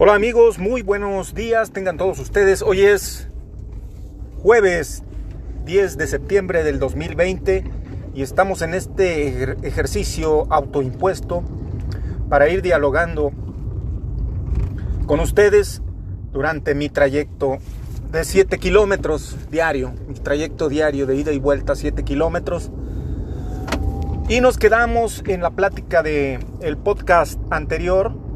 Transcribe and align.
Hola 0.00 0.14
amigos, 0.14 0.60
muy 0.60 0.82
buenos 0.82 1.34
días, 1.34 1.72
tengan 1.72 1.96
todos 1.96 2.20
ustedes. 2.20 2.62
Hoy 2.62 2.82
es 2.82 3.26
jueves 4.40 5.02
10 5.64 5.98
de 5.98 6.06
septiembre 6.06 6.62
del 6.62 6.78
2020 6.78 7.64
y 8.14 8.22
estamos 8.22 8.62
en 8.62 8.74
este 8.74 9.56
ejercicio 9.66 10.46
autoimpuesto 10.52 11.42
para 12.28 12.48
ir 12.48 12.62
dialogando 12.62 13.32
con 15.06 15.18
ustedes 15.18 15.82
durante 16.32 16.76
mi 16.76 16.90
trayecto 16.90 17.58
de 18.12 18.22
7 18.22 18.56
kilómetros 18.58 19.36
diario, 19.50 19.94
mi 20.06 20.14
trayecto 20.14 20.68
diario 20.68 21.06
de 21.06 21.16
ida 21.16 21.32
y 21.32 21.40
vuelta 21.40 21.74
7 21.74 22.04
kilómetros. 22.04 22.70
Y 24.28 24.40
nos 24.42 24.58
quedamos 24.58 25.24
en 25.26 25.42
la 25.42 25.50
plática 25.50 26.04
de 26.04 26.38
el 26.60 26.76
podcast 26.76 27.40
anterior 27.50 28.27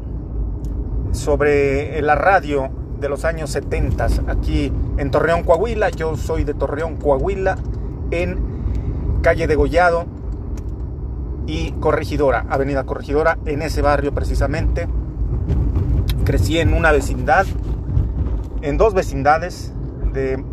sobre 1.13 2.01
la 2.01 2.15
radio 2.15 2.69
de 2.99 3.07
los 3.07 3.25
años 3.25 3.49
70 3.51 4.07
aquí 4.27 4.71
en 4.97 5.11
Torreón, 5.11 5.43
Coahuila. 5.43 5.89
Yo 5.89 6.17
soy 6.17 6.43
de 6.43 6.53
Torreón, 6.53 6.97
Coahuila, 6.97 7.57
en 8.11 8.39
calle 9.21 9.47
de 9.47 9.55
Gollado 9.55 10.05
y 11.47 11.71
Corregidora, 11.73 12.45
Avenida 12.49 12.83
Corregidora, 12.85 13.37
en 13.45 13.61
ese 13.61 13.81
barrio 13.81 14.13
precisamente. 14.13 14.87
Crecí 16.25 16.59
en 16.59 16.73
una 16.73 16.91
vecindad, 16.91 17.45
en 18.61 18.77
dos 18.77 18.93
vecindades 18.93 19.73
de, 20.13 20.43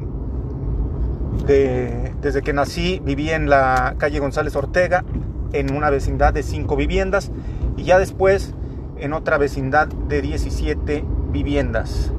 desde 2.20 2.42
que 2.42 2.52
nací 2.52 3.00
viví 3.04 3.30
en 3.30 3.48
la 3.48 3.94
calle 3.98 4.18
González 4.18 4.54
Ortega, 4.56 5.04
en 5.52 5.74
una 5.74 5.90
vecindad 5.90 6.32
de 6.32 6.42
cinco 6.42 6.76
viviendas 6.76 7.30
y 7.76 7.84
ya 7.84 7.98
después 7.98 8.54
en 9.00 9.12
otra 9.12 9.38
vecindad 9.38 9.88
de 9.88 10.22
17 10.22 11.04
viviendas. 11.32 12.12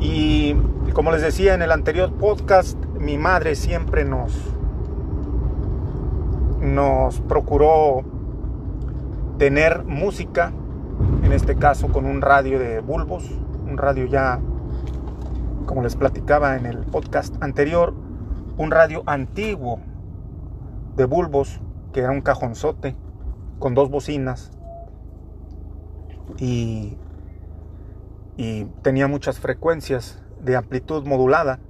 Y 0.00 0.54
como 0.92 1.12
les 1.12 1.22
decía 1.22 1.54
en 1.54 1.62
el 1.62 1.70
anterior 1.70 2.12
podcast, 2.12 2.76
mi 2.98 3.18
madre 3.18 3.54
siempre 3.54 4.04
nos, 4.04 4.32
nos 6.60 7.20
procuró 7.20 8.02
tener 9.38 9.84
música, 9.84 10.52
en 11.22 11.32
este 11.32 11.56
caso 11.56 11.88
con 11.88 12.04
un 12.04 12.20
radio 12.20 12.58
de 12.58 12.80
bulbos, 12.80 13.30
un 13.66 13.78
radio 13.78 14.06
ya, 14.06 14.40
como 15.66 15.82
les 15.82 15.96
platicaba 15.96 16.56
en 16.56 16.66
el 16.66 16.78
podcast 16.78 17.34
anterior, 17.42 17.94
un 18.58 18.70
radio 18.70 19.02
antiguo 19.06 19.80
de 20.96 21.04
bulbos, 21.04 21.60
que 21.92 22.00
era 22.00 22.10
un 22.10 22.20
cajonzote 22.20 22.96
con 23.58 23.74
dos 23.74 23.90
bocinas 23.90 24.50
y, 26.38 26.96
tenía 28.82 29.06
muchas 29.06 29.38
frecuencias 29.38 30.20
de 30.40 30.56
amplitud 30.56 31.06
modulada. 31.06 31.60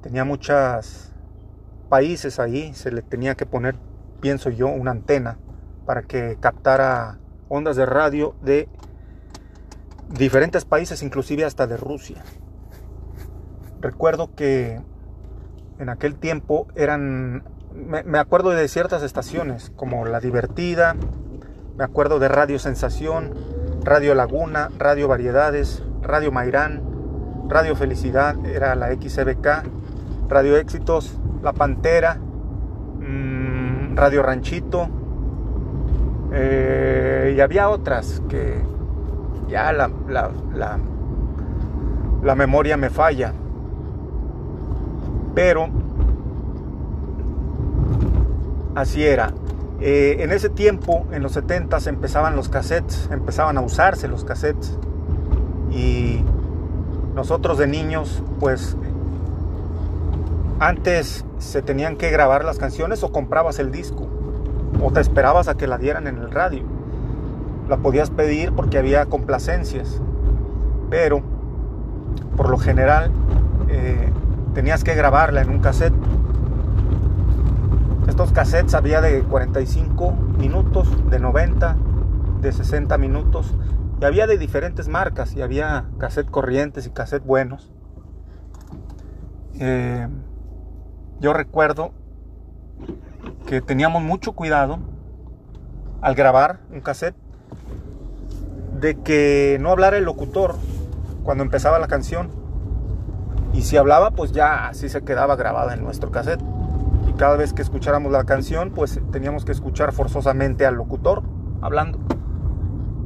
Tenía 0.00 0.24
muchos 0.24 1.12
países 1.88 2.38
ahí, 2.38 2.72
se 2.74 2.92
le 2.92 3.02
tenía 3.02 3.34
que 3.34 3.46
poner, 3.46 3.76
pienso 4.20 4.50
yo, 4.50 4.68
una 4.68 4.92
antena 4.92 5.38
para 5.84 6.02
que 6.02 6.36
captara 6.40 7.18
ondas 7.48 7.76
de 7.76 7.86
radio 7.86 8.34
de 8.42 8.68
diferentes 10.08 10.64
países, 10.64 11.02
inclusive 11.02 11.44
hasta 11.44 11.66
de 11.66 11.76
Rusia. 11.76 12.22
Recuerdo 13.80 14.34
que 14.34 14.80
en 15.78 15.88
aquel 15.88 16.14
tiempo 16.14 16.68
eran, 16.76 17.44
me, 17.74 18.04
me, 18.04 18.18
acuerdo 18.18 18.50
de 18.50 18.68
ciertas 18.68 19.02
estaciones 19.02 19.72
como 19.74 20.06
La 20.06 20.20
Divertida, 20.20 20.94
me 21.76 21.84
acuerdo 21.84 22.18
de 22.18 22.28
Radio 22.28 22.58
Sensación, 22.58 23.34
Radio 23.84 24.14
Laguna, 24.14 24.70
Radio 24.78 25.08
Variedades, 25.08 25.82
Radio 26.02 26.30
Mairán, 26.30 26.80
Radio 27.48 27.74
Felicidad, 27.74 28.36
era 28.46 28.74
la 28.76 28.92
XBK, 28.92 29.48
Radio 30.28 30.56
Éxitos, 30.56 31.18
La 31.42 31.52
Pantera, 31.52 32.14
mm, 32.14 33.96
Radio 33.96 34.22
Ranchito, 34.22 34.88
eh, 36.32 37.34
y 37.36 37.40
había 37.40 37.68
otras 37.68 38.22
que 38.28 38.62
ya 39.48 39.72
la, 39.72 39.90
la, 40.08 40.30
la 42.22 42.34
memoria 42.34 42.76
me 42.76 42.88
falla. 42.88 43.32
Pero 45.34 45.68
así 48.74 49.04
era. 49.04 49.32
Eh, 49.84 50.22
en 50.22 50.30
ese 50.30 50.48
tiempo, 50.48 51.08
en 51.10 51.24
los 51.24 51.32
70 51.32 51.76
empezaban 51.86 52.36
los 52.36 52.48
cassettes, 52.48 53.08
empezaban 53.10 53.58
a 53.58 53.62
usarse 53.62 54.06
los 54.06 54.24
cassettes. 54.24 54.78
Y 55.72 56.22
nosotros 57.16 57.58
de 57.58 57.66
niños, 57.66 58.22
pues 58.38 58.76
antes 60.60 61.24
se 61.38 61.62
tenían 61.62 61.96
que 61.96 62.10
grabar 62.10 62.44
las 62.44 62.58
canciones 62.58 63.02
o 63.02 63.10
comprabas 63.10 63.58
el 63.58 63.72
disco 63.72 64.06
o 64.80 64.92
te 64.92 65.00
esperabas 65.00 65.48
a 65.48 65.56
que 65.56 65.66
la 65.66 65.78
dieran 65.78 66.06
en 66.06 66.18
el 66.18 66.30
radio. 66.30 66.62
La 67.68 67.78
podías 67.78 68.10
pedir 68.10 68.52
porque 68.52 68.78
había 68.78 69.06
complacencias, 69.06 70.00
pero 70.90 71.22
por 72.36 72.50
lo 72.50 72.56
general 72.56 73.10
eh, 73.68 74.10
tenías 74.54 74.84
que 74.84 74.94
grabarla 74.94 75.42
en 75.42 75.50
un 75.50 75.58
cassette 75.58 75.94
estos 78.12 78.30
cassettes 78.30 78.74
había 78.74 79.00
de 79.00 79.22
45 79.22 80.12
minutos, 80.36 80.86
de 81.08 81.18
90, 81.18 81.76
de 82.42 82.52
60 82.52 82.98
minutos. 82.98 83.54
Y 84.02 84.04
había 84.04 84.26
de 84.26 84.36
diferentes 84.36 84.86
marcas. 84.86 85.34
Y 85.34 85.40
había 85.40 85.86
cassette 85.98 86.30
corrientes 86.30 86.86
y 86.86 86.90
cassette 86.90 87.24
buenos. 87.24 87.72
Eh, 89.58 90.06
yo 91.20 91.32
recuerdo 91.32 91.92
que 93.46 93.62
teníamos 93.62 94.02
mucho 94.02 94.32
cuidado 94.32 94.78
al 96.02 96.14
grabar 96.14 96.60
un 96.70 96.82
cassette 96.82 97.16
de 98.78 99.00
que 99.00 99.56
no 99.58 99.70
hablara 99.70 99.96
el 99.96 100.04
locutor 100.04 100.56
cuando 101.24 101.44
empezaba 101.44 101.78
la 101.78 101.88
canción. 101.88 102.30
Y 103.54 103.62
si 103.62 103.78
hablaba, 103.78 104.10
pues 104.10 104.32
ya 104.32 104.68
así 104.68 104.90
se 104.90 105.02
quedaba 105.02 105.34
grabada 105.36 105.72
en 105.72 105.82
nuestro 105.82 106.10
cassette 106.10 106.51
cada 107.22 107.36
vez 107.36 107.52
que 107.52 107.62
escucháramos 107.62 108.10
la 108.10 108.24
canción, 108.24 108.72
pues 108.72 109.00
teníamos 109.12 109.44
que 109.44 109.52
escuchar 109.52 109.92
forzosamente 109.92 110.66
al 110.66 110.74
locutor 110.74 111.22
hablando. 111.60 112.00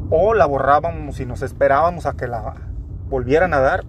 O 0.08 0.32
la 0.32 0.46
borrábamos 0.46 1.20
y 1.20 1.26
nos 1.26 1.42
esperábamos 1.42 2.06
a 2.06 2.14
que 2.14 2.26
la 2.26 2.54
volvieran 3.10 3.52
a 3.52 3.60
dar, 3.60 3.84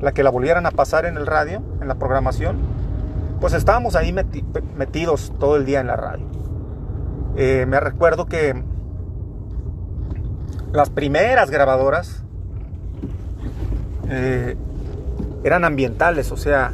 la 0.00 0.12
que 0.12 0.22
la 0.22 0.30
volvieran 0.30 0.66
a 0.66 0.70
pasar 0.70 1.04
en 1.04 1.16
el 1.16 1.26
radio, 1.26 1.64
en 1.80 1.88
la 1.88 1.96
programación. 1.96 2.58
Pues 3.40 3.54
estábamos 3.54 3.96
ahí 3.96 4.14
metidos 4.76 5.32
todo 5.40 5.56
el 5.56 5.64
día 5.64 5.80
en 5.80 5.88
la 5.88 5.96
radio. 5.96 6.26
Eh, 7.34 7.66
me 7.66 7.80
recuerdo 7.80 8.26
que 8.26 8.54
las 10.72 10.90
primeras 10.90 11.50
grabadoras 11.50 12.22
eh, 14.08 14.56
eran 15.42 15.64
ambientales, 15.64 16.30
o 16.30 16.36
sea, 16.36 16.72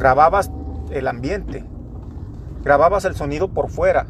grababas 0.00 0.50
el 0.90 1.06
ambiente, 1.06 1.62
grababas 2.62 3.04
el 3.04 3.14
sonido 3.14 3.52
por 3.52 3.68
fuera, 3.68 4.06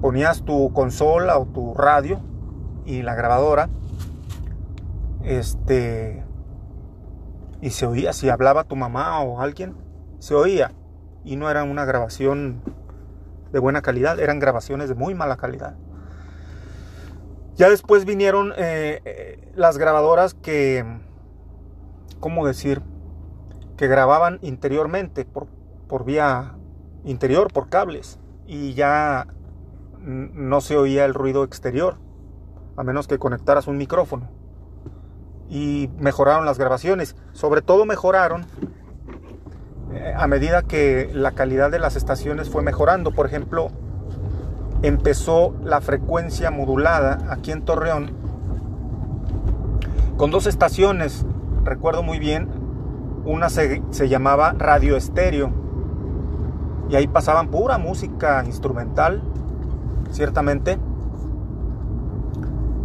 ponías 0.00 0.44
tu 0.44 0.72
consola 0.72 1.36
o 1.36 1.46
tu 1.46 1.74
radio 1.74 2.20
y 2.86 3.02
la 3.02 3.16
grabadora, 3.16 3.70
este, 5.24 6.24
y 7.60 7.70
se 7.70 7.86
oía, 7.86 8.12
si 8.12 8.28
hablaba 8.28 8.64
tu 8.64 8.76
mamá 8.76 9.20
o 9.20 9.40
alguien, 9.40 9.74
se 10.20 10.36
oía, 10.36 10.70
y 11.24 11.34
no 11.34 11.50
era 11.50 11.64
una 11.64 11.84
grabación 11.84 12.62
de 13.50 13.58
buena 13.58 13.82
calidad, 13.82 14.20
eran 14.20 14.38
grabaciones 14.38 14.88
de 14.88 14.94
muy 14.94 15.12
mala 15.12 15.36
calidad. 15.36 15.74
Ya 17.56 17.68
después 17.68 18.04
vinieron 18.04 18.52
eh, 18.56 19.00
eh, 19.04 19.52
las 19.56 19.76
grabadoras 19.76 20.34
que, 20.34 20.84
¿cómo 22.20 22.46
decir? 22.46 22.80
Que 23.78 23.88
grababan 23.88 24.38
interiormente 24.42 25.24
por, 25.24 25.46
por 25.88 26.04
vía 26.04 26.56
interior, 27.04 27.50
por 27.50 27.70
cables, 27.70 28.18
y 28.46 28.74
ya 28.74 29.28
no 30.02 30.60
se 30.60 30.76
oía 30.76 31.04
el 31.04 31.14
ruido 31.14 31.44
exterior, 31.44 31.96
a 32.76 32.82
menos 32.82 33.08
que 33.08 33.18
conectaras 33.18 33.68
un 33.68 33.78
micrófono. 33.78 34.28
Y 35.48 35.88
mejoraron 35.98 36.44
las 36.44 36.58
grabaciones, 36.58 37.16
sobre 37.32 37.62
todo 37.62 37.86
mejoraron 37.86 38.44
eh, 39.94 40.12
a 40.14 40.26
medida 40.26 40.62
que 40.62 41.10
la 41.14 41.32
calidad 41.32 41.70
de 41.70 41.78
las 41.78 41.96
estaciones 41.96 42.50
fue 42.50 42.62
mejorando. 42.62 43.12
Por 43.12 43.26
ejemplo, 43.26 43.70
empezó 44.82 45.54
la 45.62 45.80
frecuencia 45.80 46.50
modulada 46.50 47.18
aquí 47.30 47.52
en 47.52 47.64
Torreón 47.64 48.10
con 50.18 50.32
dos 50.32 50.46
estaciones, 50.46 51.24
recuerdo 51.62 52.02
muy 52.02 52.18
bien, 52.18 52.67
una 53.28 53.50
se, 53.50 53.82
llamaba 54.08 54.54
Radio 54.58 54.96
Estéreo. 54.96 55.50
Y 56.88 56.96
ahí 56.96 57.06
pasaban 57.06 57.48
pura 57.48 57.76
música 57.76 58.42
instrumental, 58.46 59.22
ciertamente. 60.10 60.78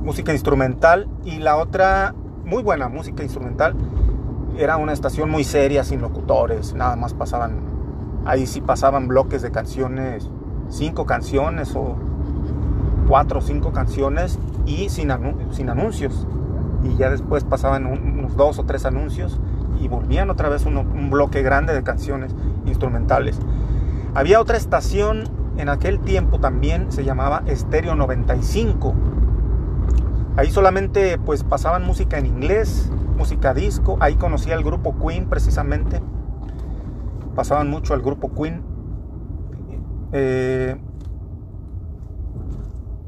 música 0.03 0.33
instrumental 0.33 1.07
y 1.23 1.37
la 1.37 1.55
otra, 1.55 2.13
muy 2.43 2.61
buena 2.61 2.89
música 2.89 3.23
instrumental, 3.23 3.73
era 4.57 4.75
una 4.75 4.91
estación 4.91 5.29
muy 5.29 5.45
seria, 5.45 5.85
sin 5.85 6.01
locutores, 6.01 6.73
nada 6.73 6.97
más 6.97 7.13
pasaban, 7.13 7.61
ahí 8.25 8.45
sí 8.45 8.59
pasaban 8.59 9.07
bloques 9.07 9.41
de 9.41 9.51
canciones, 9.51 10.29
cinco 10.67 11.05
canciones 11.05 11.73
o 11.73 11.95
cuatro 13.07 13.39
o 13.39 13.41
cinco 13.41 13.71
canciones 13.71 14.37
y 14.65 14.89
sin, 14.89 15.09
sin 15.51 15.69
anuncios. 15.69 16.27
Y 16.83 16.97
ya 16.97 17.09
después 17.09 17.45
pasaban 17.45 17.85
unos 17.85 18.35
dos 18.35 18.59
o 18.59 18.65
tres 18.65 18.83
anuncios 18.83 19.39
y 19.83 19.87
volvían 19.87 20.29
otra 20.29 20.49
vez 20.49 20.65
un 20.65 21.09
bloque 21.09 21.41
grande 21.41 21.73
de 21.73 21.83
canciones 21.83 22.33
instrumentales. 22.65 23.37
Había 24.15 24.39
otra 24.39 24.57
estación 24.57 25.23
en 25.57 25.69
aquel 25.69 25.99
tiempo 25.99 26.39
también, 26.39 26.91
se 26.91 27.03
llamaba 27.03 27.43
Stereo 27.47 27.95
95. 27.95 28.93
Ahí 30.35 30.49
solamente 30.49 31.17
pues 31.19 31.43
pasaban 31.43 31.85
música 31.85 32.17
en 32.17 32.25
inglés, 32.25 32.91
música 33.17 33.53
disco. 33.53 33.97
Ahí 33.99 34.15
conocí 34.15 34.51
al 34.51 34.63
grupo 34.63 34.95
Queen 34.97 35.27
precisamente. 35.29 36.01
Pasaban 37.35 37.69
mucho 37.69 37.93
al 37.93 38.01
grupo 38.01 38.31
Queen. 38.33 38.63
Eh, 40.11 40.75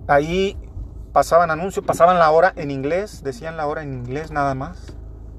ahí 0.08 0.58
pasaban 1.14 1.50
anuncios, 1.52 1.86
pasaban 1.86 2.20
la 2.20 2.30
hora 2.32 2.54
en 2.56 2.72
inglés, 2.72 3.24
decían 3.24 3.58
la 3.58 3.68
hora 3.68 3.84
en 3.84 3.94
inglés 3.94 4.32
nada 4.32 4.54
más. 4.54 4.96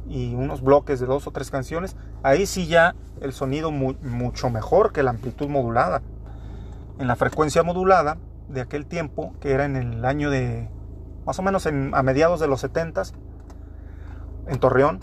Y 0.09 0.35
unos 0.35 0.63
bloques 0.63 1.01
de 1.01 1.07
dos 1.07 1.27
o 1.27 1.31
tres 1.33 1.51
canciones. 1.51 1.97
Ahí 2.23 2.47
sí 2.47 2.67
ya 2.67 2.95
el 3.21 3.33
sonido 3.33 3.71
mucho 3.71 4.51
mejor 4.51 4.93
que 4.93 5.03
la 5.03 5.11
amplitud 5.11 5.49
modulada. 5.49 6.03
En 6.99 7.09
la 7.09 7.17
frecuencia 7.17 7.63
modulada 7.63 8.19
de 8.49 8.61
aquel 8.61 8.87
tiempo, 8.87 9.35
que 9.41 9.53
era 9.53 9.65
en 9.65 9.77
el 9.77 10.05
año 10.05 10.31
de 10.31 10.69
más 11.27 11.39
o 11.39 11.43
menos 11.43 11.67
a 11.67 12.03
mediados 12.03 12.39
de 12.39 12.47
los 12.47 12.61
70 12.61 13.03
en 14.47 14.59
Torreón, 14.61 15.01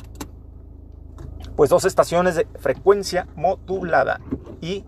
pues 1.56 1.70
dos 1.70 1.86
estaciones 1.86 2.36
de 2.36 2.48
frecuencia 2.60 3.28
modulada 3.36 4.22
y 4.62 4.86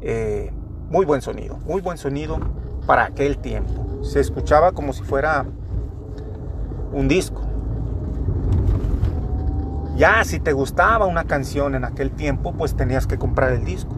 eh, 0.00 0.50
muy 0.90 1.04
buen 1.04 1.22
sonido, 1.22 1.58
muy 1.58 1.80
buen 1.80 1.98
sonido 1.98 2.38
para 2.86 3.04
aquel 3.04 3.38
tiempo. 3.38 4.02
Se 4.02 4.20
escuchaba 4.20 4.72
como 4.72 4.92
si 4.92 5.02
fuera 5.02 5.46
un 6.92 7.08
disco. 7.08 7.42
Ya 9.96 10.24
si 10.24 10.40
te 10.40 10.52
gustaba 10.52 11.06
una 11.06 11.24
canción 11.24 11.74
en 11.74 11.84
aquel 11.84 12.10
tiempo, 12.10 12.52
pues 12.52 12.74
tenías 12.74 13.06
que 13.06 13.18
comprar 13.18 13.52
el 13.52 13.64
disco. 13.64 13.94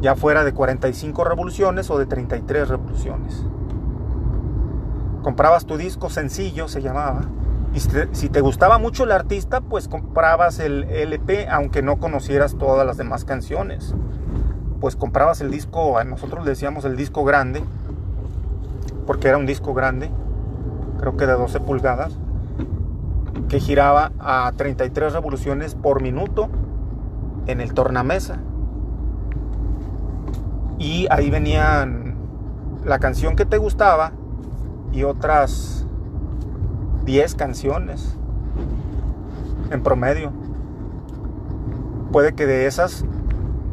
Ya 0.00 0.14
fuera 0.14 0.44
de 0.44 0.52
45 0.52 1.24
revoluciones 1.24 1.90
o 1.90 1.98
de 1.98 2.06
33 2.06 2.68
revoluciones. 2.68 3.44
Comprabas 5.22 5.66
tu 5.66 5.76
disco 5.76 6.08
sencillo, 6.08 6.68
se 6.68 6.80
llamaba, 6.80 7.22
y 7.74 7.80
si 7.80 8.28
te 8.28 8.40
gustaba 8.40 8.78
mucho 8.78 9.04
el 9.04 9.12
artista, 9.12 9.60
pues 9.60 9.88
comprabas 9.88 10.58
el 10.58 10.84
LP, 10.84 11.48
aunque 11.48 11.82
no 11.82 11.98
conocieras 11.98 12.56
todas 12.56 12.86
las 12.86 12.96
demás 12.96 13.24
canciones. 13.24 13.94
Pues 14.80 14.96
comprabas 14.96 15.40
el 15.40 15.50
disco, 15.50 16.02
nosotros 16.04 16.44
le 16.44 16.50
decíamos 16.50 16.84
el 16.84 16.96
disco 16.96 17.24
grande, 17.24 17.62
porque 19.06 19.28
era 19.28 19.36
un 19.36 19.46
disco 19.46 19.74
grande, 19.74 20.10
creo 20.98 21.16
que 21.16 21.26
de 21.26 21.32
12 21.32 21.60
pulgadas, 21.60 22.16
que 23.48 23.60
giraba 23.60 24.12
a 24.18 24.52
33 24.56 25.12
revoluciones 25.12 25.74
por 25.74 26.02
minuto 26.02 26.48
en 27.46 27.60
el 27.60 27.72
tornamesa. 27.74 28.38
Y 30.78 31.06
ahí 31.10 31.30
venían 31.30 32.16
la 32.84 32.98
canción 32.98 33.36
que 33.36 33.44
te 33.44 33.58
gustaba 33.58 34.12
y 34.92 35.04
otras 35.04 35.86
10 37.04 37.34
canciones 37.34 38.16
en 39.70 39.82
promedio. 39.82 40.32
Puede 42.12 42.34
que 42.34 42.46
de 42.46 42.66
esas 42.66 43.04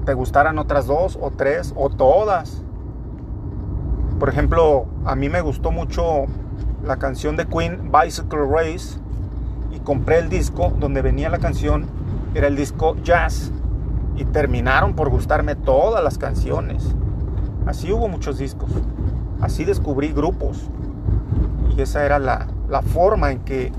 te 0.06 0.14
gustaran 0.14 0.60
otras 0.60 0.88
dos 0.88 1.18
o 1.22 1.32
tres 1.32 1.74
o 1.76 1.90
todas. 1.90 2.64
Por 4.20 4.30
ejemplo, 4.30 4.86
a 5.06 5.16
mí 5.16 5.30
me 5.30 5.42
gustó 5.42 5.72
mucho 5.72 6.26
la 6.84 6.98
canción 6.98 7.36
de 7.36 7.46
Queen, 7.46 7.92
Bicycle 7.92 8.46
Race, 8.48 9.00
compré 9.86 10.20
el 10.20 10.28
disco 10.28 10.74
donde 10.78 11.02
venía 11.02 11.30
la 11.30 11.38
canción, 11.38 11.86
era 12.34 12.48
el 12.48 12.58
disco 12.58 12.98
Jazz, 13.02 13.54
y 14.18 14.26
terminaron 14.26 14.96
por 14.96 15.10
gustarme 15.10 15.56
todas 15.56 16.04
las 16.04 16.18
canciones. 16.18 16.84
Así 17.66 17.92
hubo 17.94 18.10
muchos 18.10 18.38
discos, 18.38 18.70
así 19.40 19.64
descubrí 19.64 20.12
grupos, 20.12 20.70
y 21.76 21.82
esa 21.82 22.06
era 22.06 22.20
la, 22.20 22.48
la 22.68 22.82
forma 22.82 23.32
en 23.32 23.40
que 23.40 23.72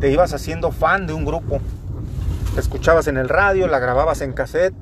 te 0.00 0.10
ibas 0.10 0.32
haciendo 0.34 0.70
fan 0.70 1.06
de 1.06 1.12
un 1.12 1.24
grupo. 1.24 1.60
Te 2.54 2.60
escuchabas 2.60 3.06
en 3.06 3.16
el 3.16 3.28
radio, 3.28 3.68
la 3.68 3.78
grababas 3.78 4.20
en 4.20 4.32
cassette 4.32 4.74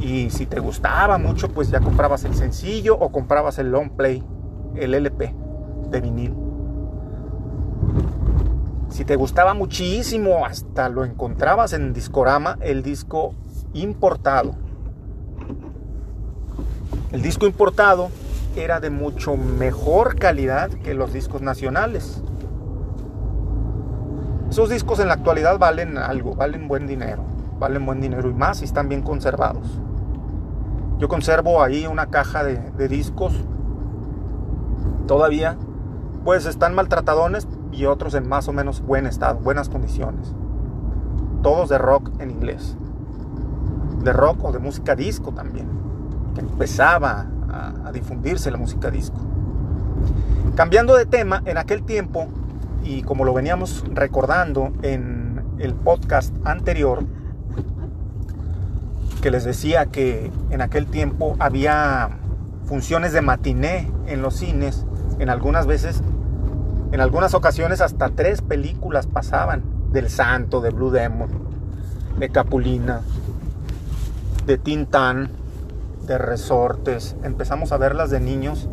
y 0.00 0.30
si 0.30 0.46
te 0.46 0.60
gustaba 0.60 1.18
mucho, 1.18 1.48
pues 1.48 1.70
ya 1.70 1.80
comprabas 1.80 2.24
el 2.24 2.34
sencillo 2.34 2.96
o 2.98 3.10
comprabas 3.10 3.58
el 3.58 3.70
long 3.70 3.90
play, 3.90 4.22
el 4.76 4.94
LP 4.94 5.34
de 5.90 6.00
vinil. 6.00 6.47
Si 8.88 9.04
te 9.04 9.16
gustaba 9.16 9.54
muchísimo, 9.54 10.46
hasta 10.46 10.88
lo 10.88 11.04
encontrabas 11.04 11.72
en 11.72 11.92
Discorama, 11.92 12.58
el 12.60 12.82
disco 12.82 13.34
importado. 13.74 14.54
El 17.12 17.22
disco 17.22 17.46
importado 17.46 18.10
era 18.56 18.80
de 18.80 18.90
mucho 18.90 19.36
mejor 19.36 20.16
calidad 20.16 20.70
que 20.70 20.94
los 20.94 21.12
discos 21.12 21.42
nacionales. 21.42 22.22
Esos 24.50 24.70
discos 24.70 24.98
en 25.00 25.08
la 25.08 25.14
actualidad 25.14 25.58
valen 25.58 25.98
algo, 25.98 26.34
valen 26.34 26.68
buen 26.68 26.86
dinero, 26.86 27.22
valen 27.58 27.84
buen 27.84 28.00
dinero 28.00 28.30
y 28.30 28.34
más 28.34 28.58
si 28.58 28.64
están 28.64 28.88
bien 28.88 29.02
conservados. 29.02 29.80
Yo 30.98 31.08
conservo 31.08 31.62
ahí 31.62 31.86
una 31.86 32.06
caja 32.06 32.42
de, 32.42 32.88
discos 32.88 33.32
todavía, 35.06 35.56
pues 36.24 36.46
están 36.46 36.74
maltratadones 36.74 37.46
y 37.72 37.86
otros 37.86 38.14
en 38.14 38.28
más 38.28 38.48
o 38.48 38.52
menos 38.52 38.80
buen 38.80 39.06
estado, 39.06 39.38
buenas 39.38 39.68
condiciones. 39.68 40.34
Todos 41.42 41.68
de 41.68 41.78
rock 41.78 42.10
en 42.18 42.30
inglés. 42.30 42.76
De 44.02 44.12
rock 44.12 44.44
o 44.44 44.52
de 44.52 44.58
música 44.58 44.96
disco 44.96 45.32
también. 45.32 45.68
Que 46.34 46.40
empezaba 46.40 47.26
a, 47.48 47.92
difundirse 47.92 48.50
la 48.50 48.58
música 48.58 48.90
disco. 48.90 49.18
Cambiando 50.54 50.94
de 50.94 51.06
tema, 51.06 51.42
en 51.46 51.56
aquel 51.56 51.82
tiempo, 51.82 52.28
y 52.84 53.02
como 53.02 53.24
lo 53.24 53.32
veníamos 53.32 53.84
recordando 53.92 54.72
en 54.82 55.42
el 55.58 55.74
podcast 55.74 56.34
anterior, 56.44 57.04
que 59.22 59.30
les 59.30 59.44
decía 59.44 59.86
que 59.86 60.30
en 60.50 60.60
aquel 60.60 60.86
tiempo 60.86 61.36
había 61.38 62.10
funciones 62.64 63.12
de 63.12 63.22
matiné 63.22 63.90
en 64.06 64.22
los 64.22 64.34
cines, 64.34 64.86
en 65.18 65.30
algunas 65.30 65.66
veces, 65.66 66.02
en 66.92 67.00
algunas 67.00 67.34
ocasiones 67.34 67.80
hasta 67.80 68.10
tres 68.10 68.42
películas 68.42 69.06
pasaban, 69.06 69.62
del 69.92 70.10
Santo, 70.10 70.60
de 70.60 70.70
Blue 70.70 70.90
Demon, 70.90 71.28
de 72.18 72.28
Capulina, 72.30 73.00
de 74.46 74.58
Tintán, 74.58 75.30
de 76.06 76.18
resortes, 76.18 77.16
empezamos 77.22 77.72
a 77.72 77.76
verlas 77.76 78.10
de 78.10 78.20
niños. 78.20 78.68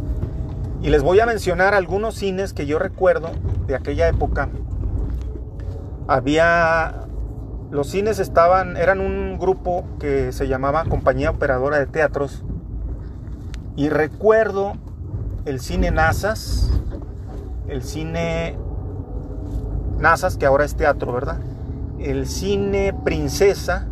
Y 0.81 0.89
les 0.89 1.03
voy 1.03 1.19
a 1.19 1.25
mencionar 1.25 1.73
algunos 1.73 2.15
cines 2.15 2.53
que 2.53 2.65
yo 2.65 2.79
recuerdo 2.79 3.31
de 3.67 3.75
aquella 3.75 4.07
época. 4.07 4.49
Había 6.07 7.05
los 7.71 7.87
cines 7.89 8.19
estaban 8.19 8.77
eran 8.77 9.01
un 9.01 9.37
grupo 9.37 9.85
que 9.99 10.31
se 10.31 10.47
llamaba 10.47 10.85
Compañía 10.85 11.31
Operadora 11.31 11.77
de 11.77 11.87
Teatros. 11.87 12.43
Y 13.75 13.89
recuerdo 13.89 14.73
el 15.45 15.59
cine 15.59 15.91
Nazas, 15.91 16.71
el 17.67 17.83
cine 17.83 18.57
Nazas 19.97 20.37
que 20.37 20.45
ahora 20.45 20.65
es 20.65 20.75
teatro, 20.75 21.13
¿verdad? 21.13 21.39
El 21.99 22.27
cine 22.27 22.93
Princesa 23.03 23.87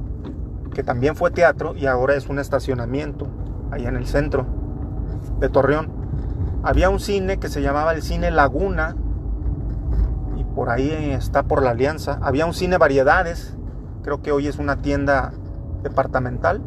que 0.74 0.84
también 0.84 1.16
fue 1.16 1.32
teatro 1.32 1.76
y 1.76 1.86
ahora 1.86 2.16
es 2.16 2.28
un 2.30 2.40
estacionamiento 2.40 3.28
allá 3.72 3.90
en 3.90 3.96
el 3.96 4.08
centro 4.08 4.46
de 5.40 5.50
Torreón. 5.50 5.92
Había 6.64 6.90
un 6.90 7.00
cine 7.00 7.38
que 7.38 7.50
se 7.50 7.62
llamaba 7.62 7.94
el 7.94 8.02
Cine 8.02 8.32
Laguna 8.32 8.96
y 10.38 10.44
por 10.44 10.70
ahí 10.70 10.90
está 11.12 11.44
por 11.44 11.62
la 11.62 11.72
Alianza. 11.72 12.20
Había 12.22 12.46
un 12.46 12.54
cine 12.54 12.78
Variedades, 12.78 13.56
creo 14.04 14.22
que 14.22 14.32
hoy 14.32 14.48
es 14.48 14.58
una 14.58 14.78
tienda 14.78 15.34
departamental, 15.84 16.62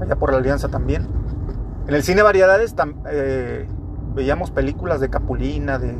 allá 0.00 0.16
por 0.16 0.30
la 0.30 0.38
Alianza 0.38 0.68
también. 0.68 1.06
En 1.88 1.94
el 1.94 2.02
cine 2.02 2.22
Variedades 2.22 2.74
eh, 3.10 3.68
veíamos 4.16 4.50
películas 4.50 5.00
de 5.00 5.08
Capulina, 5.08 5.78
de, 5.78 5.96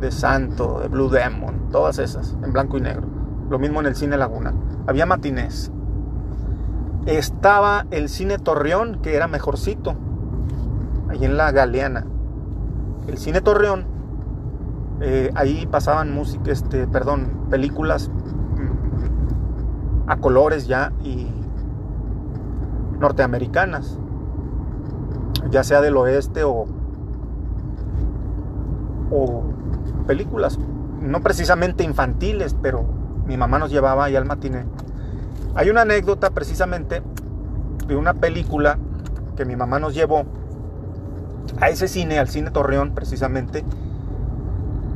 de 0.00 0.10
Santo, 0.10 0.80
de 0.80 0.88
Blue 0.88 1.10
Demon, 1.10 1.68
todas 1.70 1.98
esas, 1.98 2.38
en 2.42 2.54
blanco 2.54 2.78
y 2.78 2.80
negro. 2.80 3.06
Lo 3.50 3.58
mismo 3.58 3.80
en 3.80 3.86
el 3.86 3.96
cine 3.96 4.16
Laguna. 4.16 4.54
Había 4.86 5.04
matinés 5.04 5.70
estaba 7.16 7.86
el 7.90 8.08
cine 8.08 8.38
Torreón, 8.38 9.00
que 9.00 9.16
era 9.16 9.28
mejorcito, 9.28 9.94
ahí 11.08 11.24
en 11.24 11.36
la 11.36 11.52
Galeana. 11.52 12.06
el 13.06 13.16
cine 13.16 13.40
Torreón, 13.40 13.86
eh, 15.00 15.30
ahí 15.34 15.66
pasaban 15.66 16.12
música, 16.12 16.50
este, 16.50 16.86
perdón, 16.86 17.46
películas 17.48 18.10
mm, 18.10 20.10
a 20.10 20.16
colores 20.18 20.66
ya 20.66 20.92
y 21.02 21.28
norteamericanas, 22.98 23.98
ya 25.50 25.64
sea 25.64 25.80
del 25.80 25.96
oeste 25.96 26.44
o, 26.44 26.66
o 29.10 29.42
películas, 30.06 30.58
no 31.00 31.20
precisamente 31.20 31.84
infantiles, 31.84 32.54
pero 32.60 32.84
mi 33.26 33.36
mamá 33.36 33.58
nos 33.58 33.70
llevaba 33.70 34.04
ahí 34.04 34.16
al 34.16 34.24
matiné. 34.24 34.64
Hay 35.54 35.70
una 35.70 35.82
anécdota 35.82 36.30
precisamente 36.30 37.02
de 37.86 37.96
una 37.96 38.14
película 38.14 38.78
que 39.36 39.44
mi 39.44 39.56
mamá 39.56 39.78
nos 39.78 39.94
llevó 39.94 40.24
a 41.60 41.68
ese 41.68 41.88
cine, 41.88 42.18
al 42.18 42.28
cine 42.28 42.50
Torreón 42.50 42.94
precisamente. 42.94 43.64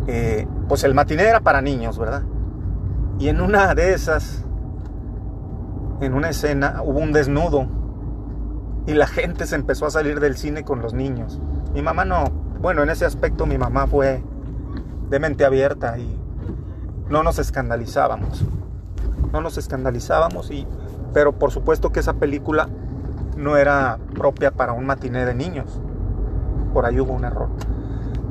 Eh, 0.06 0.46
pues 0.68 0.84
el 0.84 0.94
matiné 0.94 1.24
era 1.24 1.40
para 1.40 1.60
niños, 1.60 1.98
¿verdad? 1.98 2.22
Y 3.18 3.28
en 3.28 3.40
una 3.40 3.74
de 3.74 3.94
esas, 3.94 4.44
en 6.00 6.14
una 6.14 6.30
escena, 6.30 6.82
hubo 6.82 6.98
un 6.98 7.12
desnudo 7.12 7.66
y 8.86 8.94
la 8.94 9.06
gente 9.08 9.46
se 9.46 9.56
empezó 9.56 9.86
a 9.86 9.90
salir 9.90 10.20
del 10.20 10.36
cine 10.36 10.64
con 10.64 10.80
los 10.80 10.92
niños. 10.92 11.40
Mi 11.72 11.82
mamá 11.82 12.04
no, 12.04 12.24
bueno, 12.62 12.84
en 12.84 12.90
ese 12.90 13.04
aspecto 13.04 13.44
mi 13.44 13.58
mamá 13.58 13.88
fue 13.88 14.22
de 15.10 15.18
mente 15.18 15.44
abierta 15.44 15.98
y 15.98 16.16
no 17.10 17.24
nos 17.24 17.40
escandalizábamos. 17.40 18.44
No 19.32 19.40
nos 19.40 19.58
escandalizábamos 19.58 20.50
y 20.52 20.66
pero 21.12 21.32
por 21.32 21.50
supuesto 21.50 21.90
que 21.90 22.00
esa 22.00 22.14
película 22.14 22.68
no 23.36 23.56
era 23.56 23.98
propia 24.14 24.52
para 24.52 24.72
un 24.72 24.86
matiné 24.86 25.26
de 25.26 25.34
niños. 25.34 25.80
Por 26.72 26.86
ahí 26.86 27.00
hubo 27.00 27.12
un 27.12 27.24
error. 27.24 27.48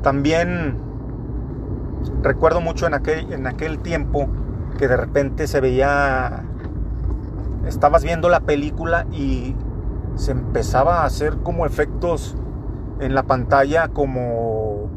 También 0.02 0.78
recuerdo 2.22 2.62
mucho 2.62 2.86
en 2.86 2.94
aquel, 2.94 3.30
en 3.32 3.46
aquel 3.46 3.80
tiempo 3.80 4.28
que 4.78 4.88
de 4.88 4.96
repente 4.96 5.46
se 5.46 5.60
veía, 5.60 6.42
estabas 7.66 8.02
viendo 8.02 8.30
la 8.30 8.40
película 8.40 9.06
y 9.12 9.54
se 10.16 10.32
empezaba 10.32 11.02
a 11.02 11.04
hacer 11.04 11.36
como 11.42 11.66
efectos 11.66 12.34
en 13.02 13.14
la 13.14 13.24
pantalla 13.24 13.88
como 13.88 14.88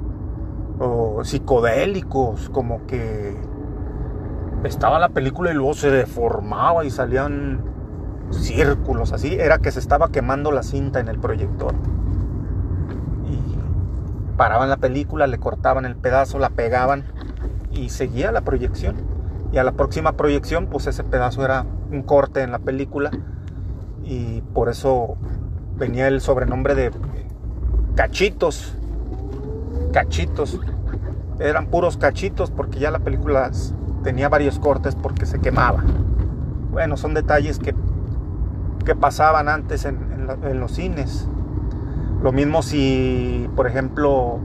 psicodélicos, 1.23 2.49
como 2.49 2.85
que 2.85 3.35
estaba 4.63 4.99
la 4.99 5.09
película 5.09 5.51
y 5.51 5.55
luego 5.55 5.73
se 5.73 5.89
deformaba 5.89 6.85
y 6.85 6.91
salían 6.91 7.63
círculos 8.29 9.11
así, 9.11 9.33
era 9.33 9.57
que 9.57 9.71
se 9.71 9.79
estaba 9.79 10.09
quemando 10.09 10.51
la 10.51 10.63
cinta 10.63 10.99
en 10.99 11.07
el 11.07 11.19
proyector. 11.19 11.73
Y 13.27 14.37
paraban 14.37 14.69
la 14.69 14.77
película, 14.77 15.25
le 15.27 15.39
cortaban 15.39 15.85
el 15.85 15.95
pedazo, 15.95 16.37
la 16.37 16.49
pegaban 16.49 17.05
y 17.71 17.89
seguía 17.89 18.31
la 18.31 18.41
proyección. 18.41 18.95
Y 19.51 19.57
a 19.57 19.63
la 19.63 19.71
próxima 19.71 20.11
proyección, 20.13 20.67
pues 20.67 20.85
ese 20.87 21.03
pedazo 21.03 21.43
era 21.43 21.65
un 21.91 22.03
corte 22.03 22.41
en 22.41 22.51
la 22.51 22.59
película 22.59 23.09
y 24.03 24.41
por 24.53 24.69
eso 24.69 25.17
venía 25.77 26.07
el 26.07 26.21
sobrenombre 26.21 26.75
de 26.75 26.91
cachitos. 27.95 28.75
Cachitos. 29.91 30.59
Eran 31.39 31.67
puros 31.67 31.97
cachitos 31.97 32.51
porque 32.51 32.79
ya 32.79 32.91
la 32.91 32.99
película 32.99 33.51
tenía 34.03 34.29
varios 34.29 34.59
cortes 34.59 34.95
porque 34.95 35.25
se 35.25 35.39
quemaba. 35.39 35.83
Bueno, 36.71 36.97
son 36.97 37.13
detalles 37.13 37.59
que, 37.59 37.73
que 38.85 38.95
pasaban 38.95 39.49
antes 39.49 39.85
en, 39.85 40.27
los 40.59 40.71
cines. 40.71 41.27
Lo 42.21 42.31
mismo 42.31 42.61
si, 42.61 43.49
por 43.55 43.67
ejemplo, 43.67 44.39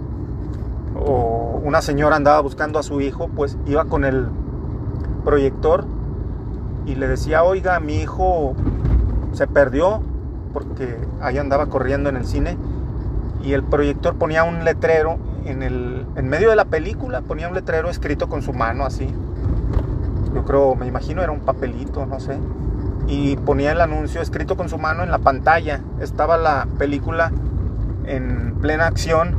una 1.62 1.80
señora 1.82 2.16
andaba 2.16 2.40
buscando 2.40 2.78
a 2.78 2.82
su 2.82 3.00
hijo, 3.00 3.28
pues 3.28 3.56
iba 3.66 3.84
con 3.86 4.04
el 4.04 4.28
proyector 5.24 5.84
y 6.86 6.94
le 6.96 7.08
decía, 7.08 7.42
oiga, 7.42 7.80
mi 7.80 7.96
hijo 7.96 8.54
se 9.32 9.46
perdió 9.46 10.02
porque 10.52 10.96
ahí 11.20 11.38
andaba 11.38 11.66
corriendo 11.66 12.08
en 12.08 12.16
el 12.16 12.26
cine 12.26 12.56
y 13.42 13.52
el 13.52 13.62
proyector 13.62 14.16
ponía 14.16 14.44
un 14.44 14.64
letrero 14.64 15.18
en, 15.44 15.62
el, 15.62 16.06
en 16.16 16.28
medio 16.28 16.50
de 16.50 16.56
la 16.56 16.66
película, 16.66 17.22
ponía 17.22 17.48
un 17.48 17.54
letrero 17.54 17.88
escrito 17.88 18.28
con 18.28 18.42
su 18.42 18.52
mano 18.52 18.84
así. 18.84 19.08
Yo 20.34 20.44
creo, 20.44 20.74
me 20.74 20.86
imagino 20.86 21.22
era 21.22 21.32
un 21.32 21.40
papelito, 21.40 22.06
no 22.06 22.20
sé. 22.20 22.38
Y 23.08 23.36
ponía 23.36 23.72
el 23.72 23.80
anuncio 23.80 24.20
escrito 24.20 24.56
con 24.56 24.68
su 24.68 24.78
mano 24.78 25.02
en 25.02 25.10
la 25.10 25.18
pantalla. 25.18 25.80
Estaba 26.00 26.36
la 26.36 26.68
película 26.78 27.32
en 28.04 28.56
plena 28.60 28.86
acción 28.86 29.34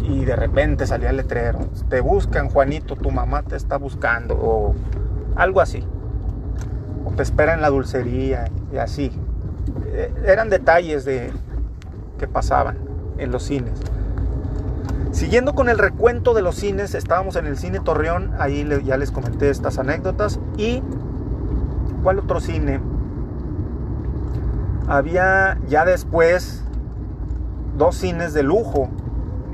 y 0.00 0.24
de 0.24 0.36
repente 0.36 0.86
salía 0.86 1.10
el 1.10 1.16
letrero. 1.16 1.58
Te 1.88 2.00
buscan, 2.00 2.48
Juanito, 2.48 2.96
tu 2.96 3.10
mamá 3.10 3.42
te 3.42 3.56
está 3.56 3.78
buscando 3.78 4.34
o 4.34 4.74
algo 5.36 5.60
así. 5.60 5.84
O 7.04 7.10
te 7.12 7.22
espera 7.22 7.54
en 7.54 7.62
la 7.62 7.70
dulcería 7.70 8.44
y 8.72 8.76
así. 8.76 9.10
Eh, 9.86 10.12
eran 10.24 10.50
detalles 10.50 11.04
de 11.04 11.32
que 12.18 12.28
pasaban 12.28 12.87
en 13.18 13.30
los 13.30 13.44
cines. 13.44 13.72
Siguiendo 15.12 15.54
con 15.54 15.68
el 15.68 15.78
recuento 15.78 16.34
de 16.34 16.42
los 16.42 16.54
cines, 16.54 16.94
estábamos 16.94 17.36
en 17.36 17.46
el 17.46 17.56
cine 17.56 17.80
Torreón, 17.80 18.32
ahí 18.38 18.68
ya 18.84 18.96
les 18.96 19.10
comenté 19.10 19.50
estas 19.50 19.78
anécdotas. 19.78 20.38
¿Y 20.56 20.82
cuál 22.02 22.18
otro 22.18 22.40
cine? 22.40 22.80
Había 24.86 25.58
ya 25.68 25.84
después 25.84 26.62
dos 27.76 27.96
cines 27.96 28.32
de 28.34 28.42
lujo, 28.42 28.88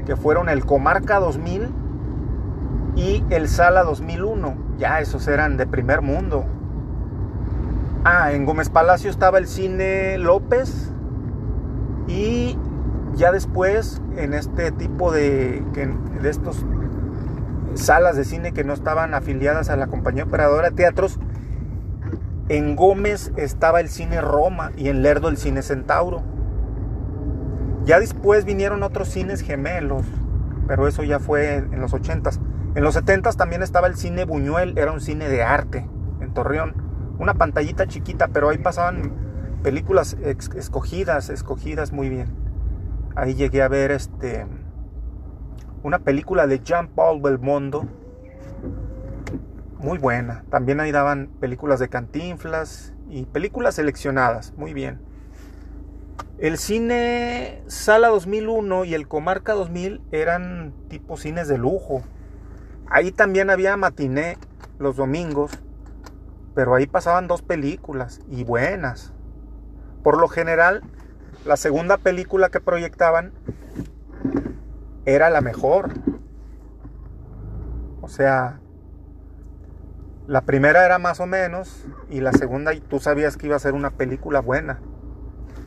que 0.06 0.16
fueron 0.16 0.48
el 0.48 0.64
Comarca 0.64 1.18
2000 1.18 1.68
y 2.96 3.24
el 3.30 3.48
Sala 3.48 3.84
2001. 3.84 4.54
Ya 4.78 5.00
esos 5.00 5.26
eran 5.28 5.56
de 5.56 5.66
primer 5.66 6.02
mundo. 6.02 6.44
Ah, 8.04 8.32
en 8.32 8.44
Gómez 8.44 8.68
Palacio 8.68 9.10
estaba 9.10 9.38
el 9.38 9.46
cine 9.46 10.18
López 10.18 10.90
y 12.06 12.58
ya 13.14 13.32
después 13.32 14.00
en 14.16 14.34
este 14.34 14.72
tipo 14.72 15.12
de, 15.12 15.62
de 16.22 16.30
estos 16.30 16.64
salas 17.74 18.16
de 18.16 18.24
cine 18.24 18.52
que 18.52 18.64
no 18.64 18.72
estaban 18.72 19.14
afiliadas 19.14 19.70
a 19.70 19.76
la 19.76 19.86
compañía 19.86 20.24
operadora 20.24 20.70
de 20.70 20.76
teatros, 20.76 21.18
en 22.48 22.76
Gómez 22.76 23.32
estaba 23.36 23.80
el 23.80 23.88
cine 23.88 24.20
Roma 24.20 24.72
y 24.76 24.88
en 24.88 25.02
Lerdo 25.02 25.28
el 25.28 25.36
cine 25.36 25.62
Centauro. 25.62 26.22
Ya 27.84 28.00
después 28.00 28.44
vinieron 28.44 28.82
otros 28.82 29.08
cines 29.08 29.40
gemelos, 29.40 30.06
pero 30.66 30.86
eso 30.88 31.02
ya 31.02 31.18
fue 31.18 31.56
en 31.56 31.80
los 31.80 31.92
80s. 31.92 32.38
En 32.74 32.82
los 32.82 32.96
70s 32.96 33.36
también 33.36 33.62
estaba 33.62 33.86
el 33.86 33.96
cine 33.96 34.24
Buñuel, 34.24 34.76
era 34.78 34.92
un 34.92 35.00
cine 35.00 35.28
de 35.28 35.42
arte 35.42 35.88
en 36.20 36.32
Torreón 36.34 36.84
una 37.18 37.34
pantallita 37.34 37.86
chiquita, 37.86 38.28
pero 38.28 38.48
ahí 38.48 38.58
pasaban 38.58 39.12
películas 39.62 40.16
escogidas, 40.22 41.30
escogidas 41.30 41.92
muy 41.92 42.08
bien. 42.08 42.43
Ahí 43.14 43.34
llegué 43.34 43.62
a 43.62 43.68
ver 43.68 43.90
este 43.90 44.46
una 45.82 45.98
película 45.98 46.46
de 46.46 46.60
Jean-Paul 46.60 47.20
Belmondo, 47.20 47.86
muy 49.78 49.98
buena. 49.98 50.44
También 50.50 50.80
ahí 50.80 50.92
daban 50.92 51.28
películas 51.40 51.78
de 51.78 51.88
Cantinflas 51.88 52.94
y 53.08 53.26
películas 53.26 53.74
seleccionadas, 53.74 54.54
muy 54.56 54.72
bien. 54.72 55.00
El 56.38 56.58
cine 56.58 57.62
Sala 57.66 58.08
2001 58.08 58.86
y 58.86 58.94
el 58.94 59.06
Comarca 59.06 59.52
2000 59.52 60.00
eran 60.10 60.72
tipo 60.88 61.16
cines 61.16 61.48
de 61.48 61.58
lujo. 61.58 62.02
Ahí 62.88 63.12
también 63.12 63.50
había 63.50 63.76
matiné 63.76 64.38
los 64.78 64.96
domingos 64.96 65.60
pero 66.54 66.74
ahí 66.74 66.86
pasaban 66.86 67.26
dos 67.26 67.42
películas 67.42 68.20
y 68.28 68.44
buenas. 68.44 69.12
Por 70.02 70.18
lo 70.20 70.28
general, 70.28 70.82
la 71.44 71.56
segunda 71.56 71.98
película 71.98 72.48
que 72.48 72.60
proyectaban 72.60 73.32
era 75.04 75.30
la 75.30 75.40
mejor. 75.40 75.90
O 78.00 78.08
sea, 78.08 78.60
la 80.26 80.42
primera 80.42 80.84
era 80.84 80.98
más 80.98 81.20
o 81.20 81.26
menos 81.26 81.86
y 82.08 82.20
la 82.20 82.32
segunda 82.32 82.72
tú 82.88 82.98
sabías 82.98 83.36
que 83.36 83.46
iba 83.46 83.56
a 83.56 83.60
ser 83.60 83.74
una 83.74 83.90
película 83.90 84.40
buena. 84.40 84.80